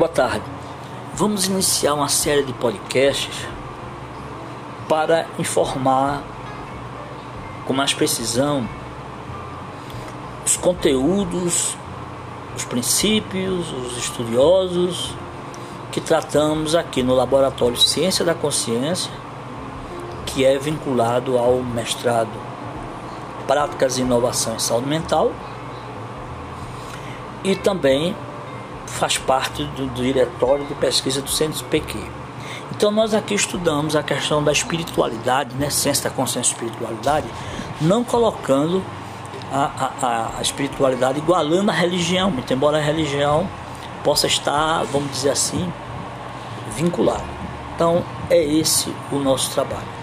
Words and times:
Boa 0.00 0.08
tarde. 0.08 0.42
Vamos 1.12 1.44
iniciar 1.44 1.92
uma 1.92 2.08
série 2.08 2.42
de 2.42 2.54
podcasts 2.54 3.46
para 4.88 5.26
informar 5.38 6.22
com 7.66 7.74
mais 7.74 7.92
precisão 7.92 8.66
os 10.42 10.56
conteúdos, 10.56 11.76
os 12.56 12.64
princípios, 12.64 13.70
os 13.74 13.98
estudiosos 13.98 15.14
que 15.92 16.00
tratamos 16.00 16.74
aqui 16.74 17.02
no 17.02 17.14
Laboratório 17.14 17.76
Ciência 17.76 18.24
da 18.24 18.34
Consciência, 18.34 19.12
que 20.24 20.46
é 20.46 20.56
vinculado 20.56 21.36
ao 21.36 21.56
mestrado 21.56 22.32
Práticas 23.46 23.96
de 23.96 24.00
Inovação 24.00 24.54
em 24.54 24.60
Saúde 24.60 24.88
Mental 24.88 25.30
e 27.44 27.54
também 27.54 28.16
faz 28.90 29.18
parte 29.18 29.64
do, 29.64 29.86
do 29.86 30.02
diretório 30.02 30.64
de 30.66 30.74
pesquisa 30.74 31.22
do 31.22 31.30
Centro 31.30 31.64
PQ. 31.64 31.98
Então 32.72 32.90
nós 32.90 33.14
aqui 33.14 33.34
estudamos 33.34 33.96
a 33.96 34.02
questão 34.02 34.42
da 34.42 34.52
espiritualidade, 34.52 35.54
né, 35.56 35.70
ciência 35.70 36.08
da 36.08 36.16
consciência 36.16 36.52
espiritualidade, 36.52 37.26
não 37.80 38.04
colocando 38.04 38.82
a, 39.52 39.90
a, 40.00 40.38
a 40.38 40.42
espiritualidade 40.42 41.18
igualando 41.18 41.70
a 41.70 41.74
religião, 41.74 42.30
muito 42.30 42.52
embora 42.52 42.78
a 42.78 42.80
religião 42.80 43.48
possa 44.04 44.26
estar, 44.26 44.84
vamos 44.84 45.10
dizer 45.10 45.30
assim, 45.30 45.70
vinculada. 46.74 47.24
Então 47.74 48.02
é 48.30 48.42
esse 48.42 48.94
o 49.10 49.16
nosso 49.16 49.50
trabalho. 49.50 49.99